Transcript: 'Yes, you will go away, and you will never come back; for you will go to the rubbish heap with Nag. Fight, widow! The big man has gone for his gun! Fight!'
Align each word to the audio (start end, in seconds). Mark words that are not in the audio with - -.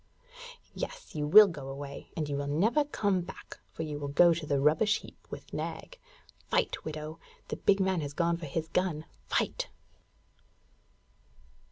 'Yes, 0.73 1.13
you 1.13 1.27
will 1.27 1.45
go 1.45 1.67
away, 1.69 2.09
and 2.17 2.27
you 2.27 2.35
will 2.35 2.47
never 2.47 2.85
come 2.85 3.21
back; 3.21 3.59
for 3.71 3.83
you 3.83 3.99
will 3.99 4.07
go 4.07 4.33
to 4.33 4.47
the 4.47 4.59
rubbish 4.59 5.01
heap 5.01 5.27
with 5.29 5.53
Nag. 5.53 5.99
Fight, 6.49 6.83
widow! 6.83 7.19
The 7.49 7.57
big 7.57 7.79
man 7.79 8.01
has 8.01 8.13
gone 8.13 8.37
for 8.37 8.47
his 8.47 8.67
gun! 8.69 9.05
Fight!' 9.27 9.67